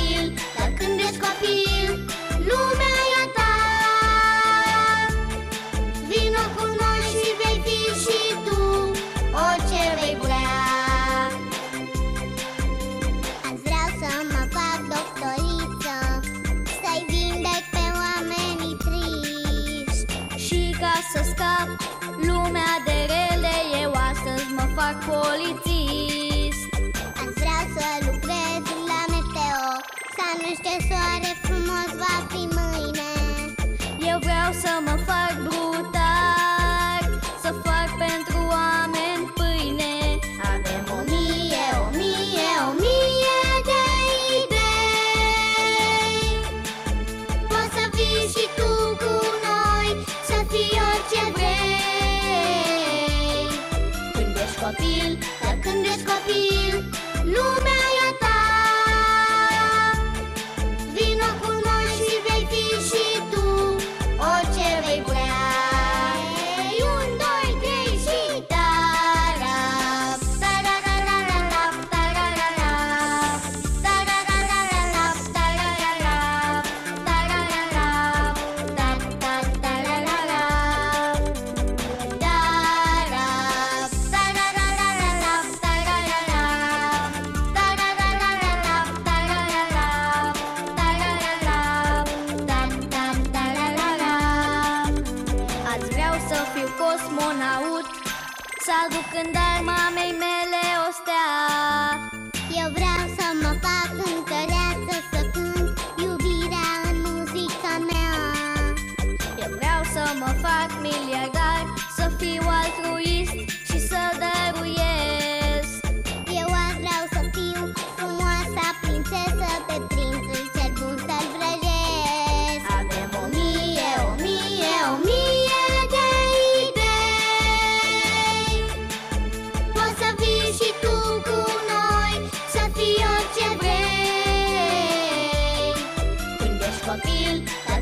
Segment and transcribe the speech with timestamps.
[0.00, 1.88] copil Dar când ești copil,
[2.50, 3.54] lumea e a ta.
[6.08, 8.60] Vino cu noi și vei fi și tu
[9.46, 10.58] Orice vei vrea.
[13.46, 15.96] Azi vreau să mă fac doctoriță
[16.80, 20.12] Să-i vindec pe oamenii triști.
[20.44, 21.68] Și ca să scap
[22.26, 25.69] lumea de rele Eu astăzi mă fac poliție
[30.38, 33.10] nu știu soare frumos va fi mâine.
[34.10, 37.02] Eu vreau să mă fac brutar
[37.42, 39.94] Să fac pentru oameni pâine.
[40.52, 43.82] Avem o mie, o mie, o mie de
[44.40, 46.24] idei.
[47.50, 48.70] Poți să fii și tu
[49.02, 49.14] cu
[49.46, 49.88] noi
[50.28, 51.88] Să fii orice vrei.
[54.12, 55.10] Când ești copil,
[55.42, 56.74] dar când ești copil
[57.34, 57.89] Lumea
[96.30, 97.86] să fiu cosmonaut
[98.64, 101.30] Să aduc în dar mamei mele o stea
[102.60, 108.14] Eu vreau să mă fac întăreață să cânt iubirea în muzica mea.
[109.42, 111.39] Eu vreau să mă fac miliardar.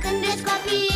[0.00, 0.93] Când vezi copii